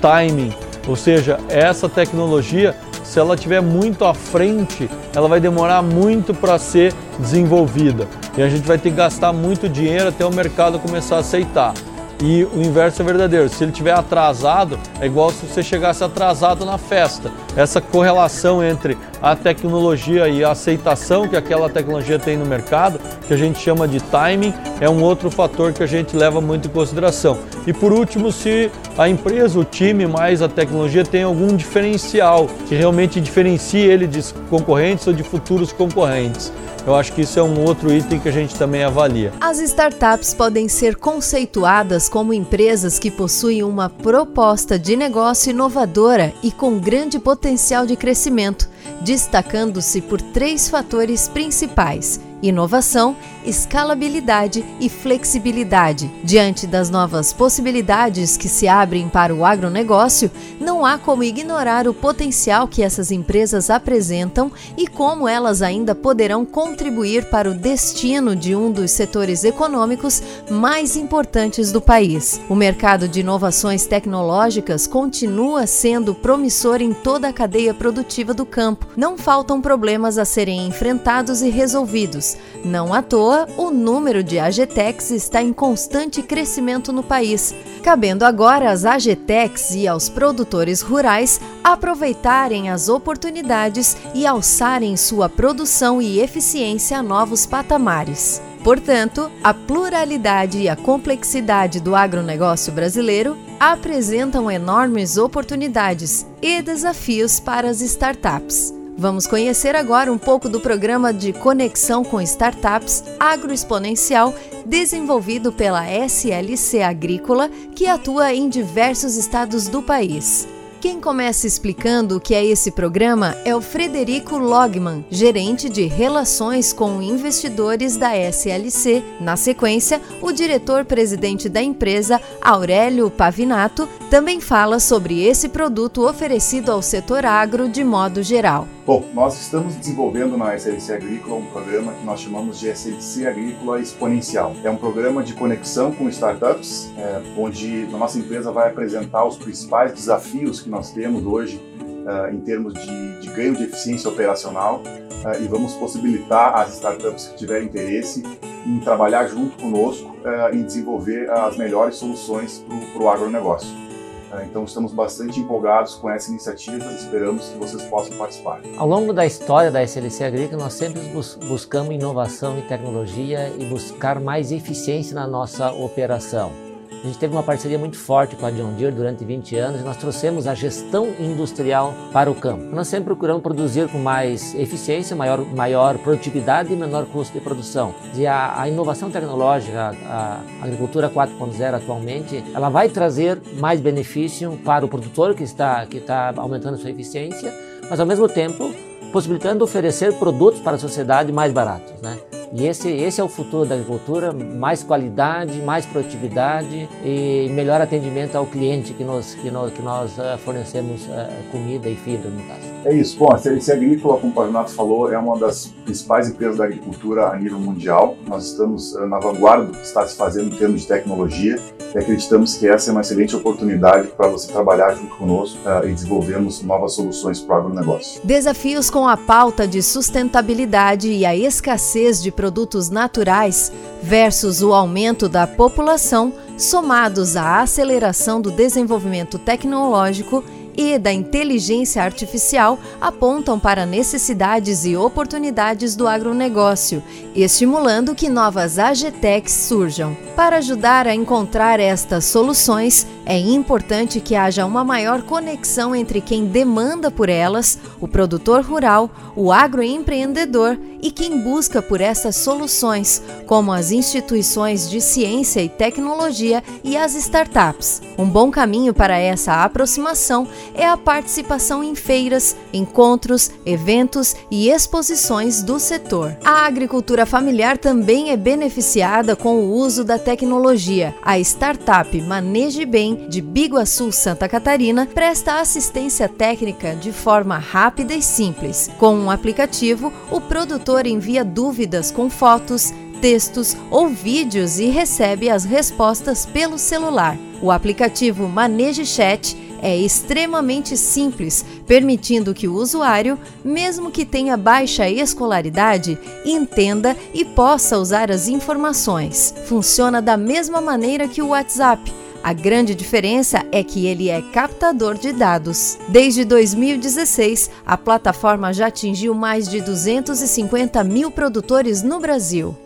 timing, 0.00 0.54
ou 0.88 0.96
seja, 0.96 1.38
essa 1.48 1.90
tecnologia 1.90 2.74
se 3.04 3.20
ela 3.20 3.34
estiver 3.34 3.60
muito 3.60 4.04
à 4.04 4.14
frente, 4.14 4.90
ela 5.14 5.28
vai 5.28 5.38
demorar 5.38 5.82
muito 5.82 6.34
para 6.34 6.58
ser 6.58 6.92
desenvolvida. 7.18 8.08
E 8.36 8.42
a 8.42 8.48
gente 8.48 8.66
vai 8.66 8.78
ter 8.78 8.90
que 8.90 8.96
gastar 8.96 9.32
muito 9.32 9.68
dinheiro 9.68 10.08
até 10.08 10.24
o 10.26 10.32
mercado 10.32 10.80
começar 10.80 11.16
a 11.16 11.18
aceitar. 11.20 11.74
E 12.20 12.44
o 12.44 12.62
inverso 12.62 13.02
é 13.02 13.04
verdadeiro. 13.04 13.48
Se 13.48 13.62
ele 13.62 13.70
estiver 13.70 13.92
atrasado, 13.92 14.78
é 15.00 15.06
igual 15.06 15.30
se 15.30 15.46
você 15.46 15.62
chegasse 15.62 16.02
atrasado 16.02 16.64
na 16.64 16.78
festa. 16.78 17.30
Essa 17.56 17.80
correlação 17.80 18.64
entre 18.64 18.98
a 19.22 19.36
tecnologia 19.36 20.28
e 20.28 20.42
a 20.42 20.50
aceitação 20.50 21.28
que 21.28 21.36
aquela 21.36 21.70
tecnologia 21.70 22.18
tem 22.18 22.36
no 22.36 22.44
mercado, 22.44 22.98
que 23.26 23.32
a 23.32 23.36
gente 23.36 23.58
chama 23.58 23.86
de 23.86 24.00
timing, 24.00 24.52
é 24.80 24.90
um 24.90 25.02
outro 25.02 25.30
fator 25.30 25.72
que 25.72 25.82
a 25.82 25.86
gente 25.86 26.16
leva 26.16 26.40
muito 26.40 26.66
em 26.66 26.70
consideração. 26.70 27.38
E 27.66 27.72
por 27.72 27.92
último, 27.92 28.32
se 28.32 28.70
a 28.98 29.08
empresa, 29.08 29.58
o 29.58 29.64
time 29.64 30.06
mais 30.06 30.42
a 30.42 30.48
tecnologia 30.48 31.04
tem 31.04 31.22
algum 31.22 31.56
diferencial 31.56 32.48
que 32.68 32.74
realmente 32.74 33.20
diferencie 33.20 33.80
ele 33.80 34.06
de 34.06 34.22
concorrentes 34.50 35.06
ou 35.06 35.12
de 35.12 35.22
futuros 35.22 35.72
concorrentes. 35.72 36.52
Eu 36.86 36.94
acho 36.94 37.12
que 37.14 37.22
isso 37.22 37.38
é 37.38 37.42
um 37.42 37.64
outro 37.64 37.90
item 37.90 38.20
que 38.20 38.28
a 38.28 38.32
gente 38.32 38.54
também 38.56 38.84
avalia. 38.84 39.32
As 39.40 39.58
startups 39.58 40.34
podem 40.34 40.68
ser 40.68 40.96
conceituadas 40.96 42.10
como 42.10 42.34
empresas 42.34 42.98
que 42.98 43.10
possuem 43.10 43.62
uma 43.62 43.88
proposta 43.88 44.78
de 44.78 44.94
negócio 44.94 45.50
inovadora 45.50 46.34
e 46.42 46.52
com 46.52 46.78
grande 46.78 47.18
potencial 47.18 47.43
de 47.86 47.96
crescimento, 47.96 48.68
destacando-se 49.02 50.00
por 50.00 50.20
três 50.20 50.68
fatores 50.68 51.28
principais 51.28 52.20
inovação, 52.42 53.16
escalabilidade 53.44 54.64
e 54.80 54.88
flexibilidade. 54.88 56.10
Diante 56.22 56.66
das 56.66 56.90
novas 56.90 57.32
possibilidades 57.32 58.36
que 58.36 58.48
se 58.48 58.66
abrem 58.66 59.08
para 59.08 59.34
o 59.34 59.44
agronegócio, 59.44 60.30
não 60.60 60.84
há 60.84 60.98
como 60.98 61.22
ignorar 61.22 61.86
o 61.86 61.94
potencial 61.94 62.66
que 62.66 62.82
essas 62.82 63.10
empresas 63.10 63.70
apresentam 63.70 64.50
e 64.76 64.86
como 64.86 65.28
elas 65.28 65.62
ainda 65.62 65.94
poderão 65.94 66.44
contribuir 66.44 67.28
para 67.30 67.50
o 67.50 67.54
destino 67.54 68.34
de 68.34 68.54
um 68.54 68.70
dos 68.70 68.90
setores 68.90 69.44
econômicos 69.44 70.22
mais 70.50 70.96
importantes 70.96 71.72
do 71.72 71.80
país. 71.80 72.40
O 72.48 72.54
mercado 72.54 73.08
de 73.08 73.20
inovações 73.20 73.86
tecnológicas 73.86 74.86
continua 74.86 75.66
sendo 75.66 76.14
promissor 76.14 76.80
em 76.80 76.92
toda 76.92 77.28
a 77.28 77.32
cadeia 77.32 77.74
produtiva 77.74 78.32
do 78.32 78.46
campo. 78.46 78.86
Não 78.96 79.18
faltam 79.18 79.60
problemas 79.60 80.18
a 80.18 80.24
serem 80.24 80.66
enfrentados 80.66 81.42
e 81.42 81.50
resolvidos 81.50 82.36
não 82.64 82.94
à 82.94 83.02
toa, 83.02 83.33
o 83.56 83.70
número 83.70 84.22
de 84.22 84.38
AGTECs 84.38 85.10
está 85.10 85.42
em 85.42 85.52
constante 85.52 86.22
crescimento 86.22 86.92
no 86.92 87.02
país, 87.02 87.54
cabendo 87.82 88.24
agora 88.24 88.70
às 88.70 88.84
AGTECs 88.84 89.74
e 89.74 89.88
aos 89.88 90.08
produtores 90.08 90.80
rurais 90.80 91.40
aproveitarem 91.62 92.70
as 92.70 92.88
oportunidades 92.88 93.96
e 94.14 94.26
alçarem 94.26 94.96
sua 94.96 95.28
produção 95.28 96.00
e 96.00 96.20
eficiência 96.20 96.98
a 96.98 97.02
novos 97.02 97.46
patamares. 97.46 98.40
Portanto, 98.62 99.30
a 99.42 99.52
pluralidade 99.52 100.58
e 100.58 100.68
a 100.68 100.76
complexidade 100.76 101.80
do 101.80 101.94
agronegócio 101.94 102.72
brasileiro 102.72 103.36
apresentam 103.60 104.50
enormes 104.50 105.18
oportunidades 105.18 106.26
e 106.40 106.62
desafios 106.62 107.38
para 107.38 107.68
as 107.68 107.82
startups. 107.82 108.83
Vamos 108.96 109.26
conhecer 109.26 109.74
agora 109.74 110.12
um 110.12 110.18
pouco 110.18 110.48
do 110.48 110.60
programa 110.60 111.12
de 111.12 111.32
conexão 111.32 112.04
com 112.04 112.20
startups 112.20 113.02
Agroexponencial, 113.18 114.32
desenvolvido 114.64 115.52
pela 115.52 115.84
SLC 115.90 116.80
Agrícola, 116.80 117.50
que 117.74 117.86
atua 117.86 118.32
em 118.32 118.48
diversos 118.48 119.16
estados 119.16 119.66
do 119.66 119.82
país. 119.82 120.46
Quem 120.80 121.00
começa 121.00 121.46
explicando 121.46 122.16
o 122.16 122.20
que 122.20 122.34
é 122.34 122.44
esse 122.44 122.70
programa 122.70 123.34
é 123.44 123.56
o 123.56 123.60
Frederico 123.60 124.36
Logman, 124.36 125.04
gerente 125.10 125.68
de 125.68 125.86
relações 125.86 126.74
com 126.74 127.00
investidores 127.00 127.96
da 127.96 128.14
SLC. 128.14 129.02
Na 129.18 129.34
sequência, 129.34 130.00
o 130.20 130.30
diretor-presidente 130.30 131.48
da 131.48 131.62
empresa, 131.62 132.20
Aurélio 132.40 133.10
Pavinato, 133.10 133.88
também 134.10 134.40
fala 134.40 134.78
sobre 134.78 135.24
esse 135.24 135.48
produto 135.48 136.06
oferecido 136.06 136.70
ao 136.70 136.82
setor 136.82 137.24
agro 137.24 137.66
de 137.66 137.82
modo 137.82 138.22
geral. 138.22 138.68
Bom, 138.86 139.02
nós 139.14 139.40
estamos 139.40 139.76
desenvolvendo 139.76 140.36
na 140.36 140.54
SLC 140.54 140.92
Agrícola 140.92 141.36
um 141.36 141.46
programa 141.46 141.94
que 141.94 142.04
nós 142.04 142.20
chamamos 142.20 142.60
de 142.60 142.68
SLC 142.68 143.26
Agrícola 143.26 143.80
Exponencial. 143.80 144.54
É 144.62 144.68
um 144.68 144.76
programa 144.76 145.22
de 145.22 145.32
conexão 145.32 145.90
com 145.90 146.06
startups, 146.10 146.92
é, 146.98 147.22
onde 147.38 147.88
a 147.90 147.96
nossa 147.96 148.18
empresa 148.18 148.52
vai 148.52 148.68
apresentar 148.68 149.24
os 149.24 149.38
principais 149.38 149.90
desafios 149.94 150.60
que 150.60 150.68
nós 150.68 150.90
temos 150.90 151.24
hoje 151.24 151.56
uh, 151.80 152.30
em 152.30 152.40
termos 152.40 152.74
de, 152.74 153.20
de, 153.20 153.28
ganho 153.30 153.56
de 153.56 153.64
eficiência 153.64 154.10
operacional 154.10 154.82
uh, 154.82 155.42
e 155.42 155.48
vamos 155.48 155.72
possibilitar 155.76 156.54
às 156.54 156.74
startups 156.74 157.28
que 157.28 157.38
tiverem 157.38 157.68
interesse 157.68 158.22
em 158.66 158.80
trabalhar 158.80 159.26
junto 159.28 159.56
conosco 159.62 160.14
uh, 160.26 160.54
em 160.54 160.62
desenvolver 160.62 161.30
as 161.30 161.56
melhores 161.56 161.96
soluções 161.96 162.62
para 162.92 163.02
o 163.02 163.08
agronegócio. 163.08 163.93
Então 164.42 164.64
estamos 164.64 164.92
bastante 164.92 165.38
empolgados 165.38 165.94
com 165.94 166.08
essa 166.10 166.30
iniciativa 166.30 166.84
e 166.84 166.94
esperamos 166.94 167.48
que 167.48 167.58
vocês 167.58 167.82
possam 167.84 168.16
participar. 168.16 168.60
Ao 168.76 168.86
longo 168.86 169.12
da 169.12 169.26
história 169.26 169.70
da 169.70 169.82
SLC 169.82 170.24
Agrícola, 170.24 170.64
nós 170.64 170.72
sempre 170.72 171.00
bus 171.08 171.38
buscamos 171.48 171.94
inovação 171.94 172.58
e 172.58 172.62
tecnologia 172.62 173.52
e 173.58 173.66
buscar 173.66 174.18
mais 174.18 174.50
eficiência 174.50 175.14
na 175.14 175.26
nossa 175.26 175.72
operação. 175.72 176.63
A 177.04 177.06
gente 177.06 177.18
teve 177.18 177.34
uma 177.34 177.42
parceria 177.42 177.78
muito 177.78 177.98
forte 177.98 178.34
com 178.34 178.46
a 178.46 178.50
John 178.50 178.72
Deere 178.72 178.96
durante 178.96 179.26
20 179.26 179.56
anos 179.56 179.82
e 179.82 179.84
nós 179.84 179.98
trouxemos 179.98 180.46
a 180.46 180.54
gestão 180.54 181.06
industrial 181.20 181.92
para 182.10 182.30
o 182.30 182.34
campo. 182.34 182.74
Nós 182.74 182.88
sempre 182.88 183.04
procuramos 183.04 183.42
produzir 183.42 183.90
com 183.90 183.98
mais 183.98 184.54
eficiência, 184.54 185.14
maior, 185.14 185.44
maior 185.54 185.98
produtividade 185.98 186.72
e 186.72 186.76
menor 186.76 187.04
custo 187.04 187.34
de 187.34 187.44
produção. 187.44 187.94
E 188.14 188.26
a, 188.26 188.58
a 188.58 188.66
inovação 188.70 189.10
tecnológica, 189.10 189.94
a, 190.06 190.40
a 190.62 190.64
agricultura 190.64 191.10
4.0 191.10 191.74
atualmente, 191.74 192.42
ela 192.54 192.70
vai 192.70 192.88
trazer 192.88 193.38
mais 193.58 193.82
benefício 193.82 194.58
para 194.64 194.86
o 194.86 194.88
produtor 194.88 195.34
que 195.34 195.42
está, 195.42 195.84
que 195.84 195.98
está 195.98 196.32
aumentando 196.34 196.78
sua 196.78 196.88
eficiência, 196.88 197.52
mas 197.90 198.00
ao 198.00 198.06
mesmo 198.06 198.26
tempo 198.30 198.72
possibilitando 199.12 199.62
oferecer 199.62 200.18
produtos 200.18 200.62
para 200.62 200.76
a 200.76 200.78
sociedade 200.78 201.30
mais 201.30 201.52
baratos. 201.52 202.00
Né? 202.00 202.18
E 202.56 202.68
esse, 202.68 202.88
esse 202.88 203.20
é 203.20 203.24
o 203.24 203.28
futuro 203.28 203.68
da 203.68 203.74
agricultura: 203.74 204.32
mais 204.32 204.84
qualidade, 204.84 205.60
mais 205.60 205.84
produtividade 205.84 206.88
e 207.04 207.48
melhor 207.50 207.80
atendimento 207.80 208.36
ao 208.36 208.46
cliente 208.46 208.94
que 208.94 209.02
nós, 209.02 209.34
que 209.34 209.50
nós, 209.50 209.72
que 209.72 209.82
nós 209.82 210.16
uh, 210.16 210.38
fornecemos 210.38 211.04
uh, 211.06 211.50
comida 211.50 211.88
e 211.88 211.96
fibra, 211.96 212.30
no 212.30 212.40
caso. 212.46 212.60
É 212.84 212.94
isso. 212.94 213.18
Bom, 213.18 213.32
a 213.32 213.38
CLC 213.38 213.72
Agrícola, 213.72 214.20
como 214.20 214.30
o 214.30 214.34
Pavinato 214.36 214.70
falou, 214.70 215.12
é 215.12 215.18
uma 215.18 215.36
das 215.36 215.66
principais 215.84 216.28
empresas 216.28 216.58
da 216.58 216.64
agricultura 216.64 217.26
a 217.26 217.36
nível 217.36 217.58
mundial. 217.58 218.16
Nós 218.28 218.46
estamos 218.46 218.94
uh, 218.94 219.04
na 219.04 219.18
vanguarda 219.18 219.64
do 219.64 219.72
que 219.72 219.84
está 219.84 220.06
se 220.06 220.16
fazendo 220.16 220.54
em 220.54 220.56
termos 220.56 220.82
de 220.82 220.86
tecnologia 220.86 221.56
e 221.92 221.98
acreditamos 221.98 222.54
que 222.54 222.68
essa 222.68 222.88
é 222.88 222.92
uma 222.92 223.00
excelente 223.00 223.34
oportunidade 223.34 224.08
para 224.16 224.28
você 224.28 224.52
trabalhar 224.52 224.94
junto 224.94 225.16
conosco 225.16 225.58
uh, 225.68 225.88
e 225.88 225.92
desenvolvermos 225.92 226.62
novas 226.62 226.92
soluções 226.92 227.40
para 227.40 227.56
o 227.56 227.58
agronegócio. 227.58 228.20
Desafios 228.22 228.90
com 228.90 229.08
a 229.08 229.16
pauta 229.16 229.66
de 229.66 229.82
sustentabilidade 229.82 231.10
e 231.10 231.26
a 231.26 231.34
escassez 231.34 232.22
de 232.22 232.30
produtos 232.30 232.43
naturais 232.90 233.72
versus 234.02 234.62
o 234.62 234.72
aumento 234.72 235.28
da 235.28 235.46
população, 235.46 236.32
somados 236.56 237.36
à 237.36 237.60
aceleração 237.60 238.40
do 238.40 238.50
desenvolvimento 238.50 239.38
tecnológico 239.38 240.44
e 240.76 240.98
da 240.98 241.12
inteligência 241.12 242.02
artificial 242.02 242.78
apontam 243.00 243.58
para 243.58 243.86
necessidades 243.86 244.84
e 244.84 244.96
oportunidades 244.96 245.94
do 245.94 246.06
agronegócio, 246.06 247.02
estimulando 247.34 248.14
que 248.14 248.28
novas 248.28 248.78
AGTECs 248.78 249.52
surjam. 249.52 250.16
Para 250.36 250.56
ajudar 250.56 251.06
a 251.06 251.14
encontrar 251.14 251.78
estas 251.78 252.24
soluções, 252.24 253.06
é 253.26 253.38
importante 253.38 254.20
que 254.20 254.34
haja 254.34 254.66
uma 254.66 254.84
maior 254.84 255.22
conexão 255.22 255.94
entre 255.94 256.20
quem 256.20 256.46
demanda 256.46 257.10
por 257.10 257.28
elas, 257.28 257.78
o 258.00 258.06
produtor 258.06 258.62
rural, 258.62 259.10
o 259.34 259.50
agroempreendedor 259.50 260.76
e 261.00 261.10
quem 261.10 261.38
busca 261.40 261.82
por 261.82 262.00
essas 262.00 262.36
soluções, 262.36 263.22
como 263.46 263.72
as 263.72 263.90
instituições 263.90 264.88
de 264.88 265.00
ciência 265.00 265.60
e 265.60 265.68
tecnologia 265.68 266.62
e 266.82 266.96
as 266.96 267.14
startups. 267.14 268.00
Um 268.16 268.26
bom 268.26 268.50
caminho 268.50 268.94
para 268.94 269.18
essa 269.18 269.64
aproximação 269.64 270.46
é 270.74 270.86
a 270.86 270.96
participação 270.96 271.84
em 271.84 271.94
feiras, 271.94 272.56
encontros, 272.72 273.50
eventos 273.66 274.34
e 274.50 274.70
exposições 274.70 275.62
do 275.62 275.78
setor. 275.78 276.36
A 276.44 276.64
agricultura 276.66 277.26
familiar 277.26 277.76
também 277.76 278.30
é 278.30 278.36
beneficiada 278.36 279.36
com 279.36 279.56
o 279.56 279.72
uso 279.74 280.04
da 280.04 280.18
tecnologia. 280.18 281.14
A 281.22 281.38
startup 281.38 282.18
Maneje 282.22 282.86
Bem 282.86 283.13
de 283.28 283.40
Biguaçu, 283.40 284.12
Santa 284.12 284.48
Catarina, 284.48 285.06
presta 285.06 285.60
assistência 285.60 286.28
técnica 286.28 286.94
de 286.94 287.12
forma 287.12 287.58
rápida 287.58 288.14
e 288.14 288.22
simples. 288.22 288.90
Com 288.98 289.14
um 289.16 289.30
aplicativo, 289.30 290.12
o 290.30 290.40
produtor 290.40 291.06
envia 291.06 291.44
dúvidas 291.44 292.10
com 292.10 292.28
fotos, 292.28 292.92
textos 293.20 293.76
ou 293.90 294.08
vídeos 294.08 294.78
e 294.78 294.86
recebe 294.86 295.48
as 295.48 295.64
respostas 295.64 296.44
pelo 296.44 296.78
celular. 296.78 297.36
O 297.62 297.70
aplicativo 297.70 298.48
Maneje 298.48 299.06
Chat 299.06 299.56
é 299.80 299.96
extremamente 299.96 300.96
simples, 300.96 301.64
permitindo 301.86 302.54
que 302.54 302.66
o 302.66 302.74
usuário, 302.74 303.38
mesmo 303.62 304.10
que 304.10 304.24
tenha 304.24 304.56
baixa 304.56 305.08
escolaridade, 305.10 306.18
entenda 306.44 307.14
e 307.34 307.44
possa 307.44 307.98
usar 307.98 308.30
as 308.30 308.48
informações. 308.48 309.54
Funciona 309.66 310.22
da 310.22 310.38
mesma 310.38 310.80
maneira 310.80 311.28
que 311.28 311.42
o 311.42 311.48
WhatsApp 311.48 312.23
a 312.44 312.52
grande 312.52 312.94
diferença 312.94 313.64
é 313.72 313.82
que 313.82 314.06
ele 314.06 314.28
é 314.28 314.42
captador 314.52 315.16
de 315.16 315.32
dados. 315.32 315.98
Desde 316.10 316.44
2016, 316.44 317.70
a 317.86 317.96
plataforma 317.96 318.70
já 318.70 318.88
atingiu 318.88 319.32
mais 319.32 319.66
de 319.66 319.80
250 319.80 321.02
mil 321.04 321.30
produtores 321.30 322.02
no 322.02 322.20
Brasil. 322.20 322.76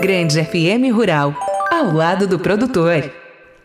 Grande 0.00 0.44
FM 0.44 0.92
Rural, 0.92 1.32
ao 1.70 1.92
lado 1.92 2.26
do 2.26 2.40
produtor. 2.40 3.08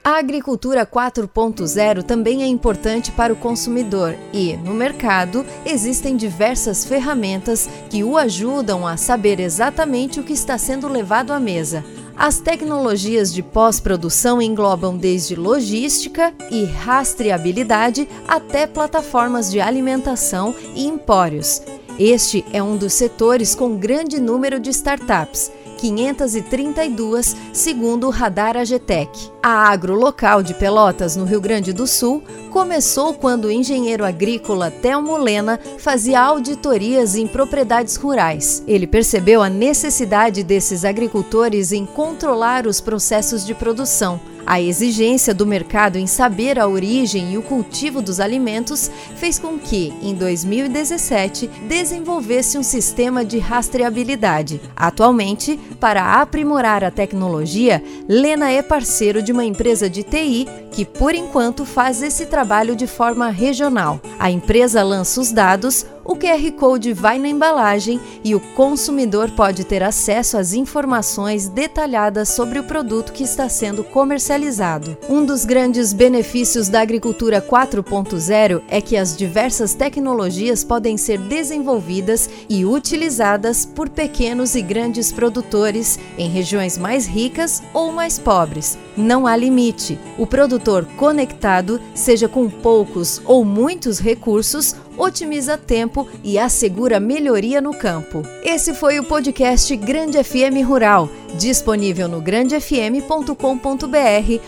A 0.04 0.20
agricultura 0.20 0.86
4.0 0.86 2.04
também 2.04 2.44
é 2.44 2.48
importante 2.48 3.12
para 3.12 3.34
o 3.34 3.36
consumidor 3.36 4.16
e, 4.32 4.56
no 4.56 4.76
mercado, 4.76 5.44
existem 5.66 6.16
diversas 6.16 6.86
ferramentas 6.86 7.68
que 7.90 8.04
o 8.04 8.18
ajudam 8.18 8.86
a 8.86 8.96
saber 8.96 9.40
exatamente 9.40 10.20
o 10.20 10.24
que 10.24 10.32
está 10.32 10.60
sendo 10.60 10.88
levado 10.88 11.34
à 11.34 11.40
mesa. 11.40 11.84
As 12.18 12.40
tecnologias 12.40 13.32
de 13.32 13.44
pós-produção 13.44 14.42
englobam 14.42 14.98
desde 14.98 15.36
logística 15.36 16.34
e 16.50 16.66
rastreabilidade 16.66 18.10
até 18.28 18.66
plataformas 18.66 19.52
de 19.52 19.62
alimentação 19.62 20.56
e 20.74 20.88
empórios. 20.88 21.62
Este 22.00 22.44
é 22.52 22.62
um 22.62 22.76
dos 22.76 22.94
setores 22.94 23.54
com 23.54 23.78
grande 23.78 24.20
número 24.20 24.60
de 24.60 24.72
startups 24.72 25.52
532, 25.78 27.36
segundo 27.54 28.08
o 28.08 28.10
Radar 28.10 28.58
Agetec. 28.58 29.32
A 29.42 29.70
agro 29.70 29.94
local 29.94 30.44
de 30.44 30.54
Pelotas, 30.54 31.16
no 31.16 31.24
Rio 31.24 31.40
Grande 31.40 31.72
do 31.72 31.86
Sul, 31.86 32.24
começou 32.52 33.13
quando 33.13 33.46
o 33.46 33.52
engenheiro 33.52 34.04
agrícola 34.04 34.72
Telmo 34.72 35.18
Lena 35.18 35.60
fazia 35.78 36.20
auditorias 36.20 37.16
em 37.16 37.28
propriedades 37.28 37.96
rurais. 37.96 38.63
Ele 38.68 38.88
percebeu 38.88 39.42
a 39.42 39.50
necessidade 39.50 40.44
desses 40.44 40.84
agricultores 40.84 41.72
em 41.72 41.86
controlar 41.86 42.68
os 42.68 42.82
processos 42.82 43.46
de 43.46 43.54
produção 43.54 44.20
a 44.48 44.62
exigência 44.62 45.34
do 45.34 45.46
mercado 45.46 45.98
em 45.98 46.08
saber 46.08 46.58
a 46.58 46.68
origem 46.68 47.34
e 47.34 47.38
o 47.38 47.42
cultivo 47.42 48.02
dos 48.02 48.22
alimentos 48.22 48.90
fez 49.18 49.38
com 49.38 49.60
que, 49.60 49.94
em 50.02 50.16
2017, 50.16 51.50
desenvolvesse 51.68 52.58
um 52.58 52.64
sistema 52.64 53.26
de 53.26 53.40
rastreabilidade. 53.40 54.62
Atualmente, 54.74 55.60
para 55.82 56.22
aprimorar 56.22 56.82
a 56.84 56.90
tecnologia, 56.90 57.84
Lena 58.08 58.50
é 58.50 58.62
parceiro 58.62 59.22
de 59.22 59.34
uma 59.34 59.44
empresa 59.44 59.90
de 59.90 60.02
TI 60.02 60.48
que, 60.72 60.86
por 60.86 61.14
enquanto, 61.14 61.66
faz 61.66 62.02
esse 62.02 62.26
trabalho 62.26 62.76
de 62.76 62.88
forma 62.88 63.30
regional. 63.30 64.00
A 64.18 64.32
empresa 64.32 64.82
lança 64.82 65.20
os 65.20 65.32
dados, 65.32 65.86
O 66.08 66.15
QR 66.15 66.54
Code 66.54 66.93
vai 66.93 67.20
na 67.20 67.28
embalagem 67.28 68.00
e 68.24 68.34
o 68.34 68.39
consumidor 68.39 69.30
pode 69.32 69.65
ter 69.65 69.84
acesso 69.84 70.38
às 70.38 70.54
informações 70.54 71.50
detalhadas 71.50 72.30
sobre 72.30 72.58
o 72.58 72.63
produto 72.63 73.12
que 73.12 73.26
está 73.26 73.50
sendo 73.50 73.84
comercializado. 73.84 74.98
Um 75.10 75.26
dos 75.26 75.43
grandes 75.43 75.91
benefícios 75.91 76.70
da 76.70 76.80
agricultura 76.80 77.41
4.0 77.41 78.62
é 78.70 78.80
que 78.80 78.96
as 78.96 79.17
diversas 79.17 79.74
tecnologias 79.74 80.63
podem 80.63 80.96
ser 80.96 81.20
desenvolvidas 81.20 82.30
e 82.48 82.63
utilizadas 82.63 83.65
por 83.65 83.89
pequenos 83.89 84.56
e 84.56 84.62
grandes 84.62 85.12
produtores 85.12 86.00
em 86.17 86.30
regiões 86.30 86.78
mais 86.78 87.06
ricas 87.06 87.62
ou 87.74 87.91
mais 87.91 88.17
pobres. 88.17 88.78
Não 88.98 89.28
há 89.28 89.36
limite. 89.36 90.00
O 90.18 90.26
produtor 90.26 90.86
conectado, 90.98 91.80
seja 91.94 92.28
com 92.28 92.50
poucos 92.50 93.22
ou 93.26 93.46
muitos 93.46 94.00
recursos, 94.00 94.76
otimiza 94.98 95.58
tempo 95.58 96.08
e 96.24 96.40
assegura 96.40 97.00
melhoria 97.00 97.62
no 97.62 97.74
campo. 97.74 98.24
Esse 98.44 98.74
foi 98.74 99.00
o 99.00 99.04
podcast 99.04 99.76
Grande 99.76 100.22
FM 100.24 100.66
Rural, 100.66 101.10
disponível 101.38 102.08
no 102.08 102.20
grandefm.com.br 102.20 103.36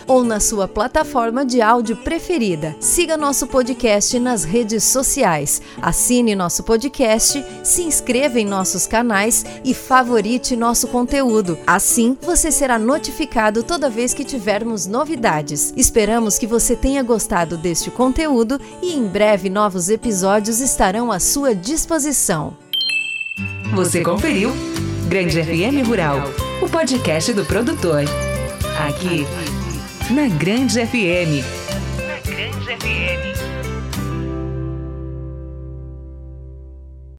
ou 0.07 0.23
na 0.23 0.39
sua 0.39 0.67
plataforma 0.67 1.45
de 1.45 1.61
áudio 1.61 1.97
preferida. 1.97 2.75
Siga 2.79 3.15
nosso 3.15 3.45
podcast 3.47 4.17
nas 4.19 4.43
redes 4.43 4.83
sociais, 4.83 5.61
assine 5.81 6.35
nosso 6.35 6.63
podcast, 6.63 7.45
se 7.63 7.83
inscreva 7.83 8.39
em 8.39 8.45
nossos 8.45 8.87
canais 8.87 9.45
e 9.63 9.73
favorite 9.73 10.55
nosso 10.55 10.87
conteúdo. 10.87 11.57
Assim, 11.67 12.17
você 12.21 12.51
será 12.51 12.79
notificado 12.79 13.61
toda 13.61 13.89
vez 13.89 14.13
que 14.13 14.25
tivermos 14.39 14.87
novidades. 14.87 15.73
Esperamos 15.75 16.37
que 16.37 16.47
você 16.47 16.73
tenha 16.73 17.03
gostado 17.03 17.57
deste 17.57 17.91
conteúdo 17.91 18.57
e 18.81 18.93
em 18.93 19.05
breve 19.05 19.49
novos 19.49 19.89
episódios 19.89 20.61
estarão 20.61 21.11
à 21.11 21.19
sua 21.19 21.53
disposição. 21.53 22.55
Você 23.75 24.01
conferiu 24.01 24.51
Grande 25.09 25.43
FM 25.43 25.85
Rural, 25.85 26.19
o 26.61 26.69
podcast 26.69 27.33
do 27.33 27.43
produtor. 27.43 28.03
Aqui, 28.87 29.27
na 30.09 30.29
Grande 30.29 30.85
FM. 30.85 31.43
Na 32.07 32.31
Grande 32.31 32.77
FM. 32.77 33.38